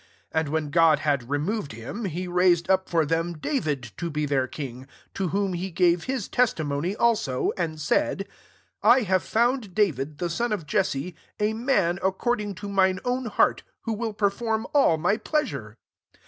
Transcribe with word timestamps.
22 0.31 0.37
And 0.39 0.49
when 0.49 0.69
God 0.71 0.97
had 1.01 1.29
removed 1.29 1.73
him, 1.73 2.05
he 2.05 2.27
raised 2.27 2.71
up 2.71 2.89
for 2.89 3.05
them 3.05 3.33
David 3.37 3.91
to 3.97 4.09
be 4.09 4.25
their 4.25 4.47
king; 4.47 4.87
to 5.13 5.27
whom 5.27 5.53
he 5.53 5.69
gave 5.69 6.05
kit 6.07 6.29
testimony 6.31 6.95
also, 6.95 7.51
and 7.55 7.79
said, 7.79 8.27
^ 8.27 8.27
I 8.81 9.01
have 9.01 9.21
found 9.21 9.75
David, 9.75 10.17
the 10.17 10.25
wn 10.25 10.51
of 10.51 10.65
Jess6, 10.65 11.13
|^a 11.39 11.55
man] 11.55 11.99
according 12.01 12.55
to 12.55 12.67
mine 12.67 12.99
own 13.05 13.27
heart, 13.27 13.61
who 13.81 13.93
will 13.93 14.13
perform 14.13 14.65
all 14.73 14.97
my 14.97 15.17
plea 15.17 15.45
sure.' 15.45 15.77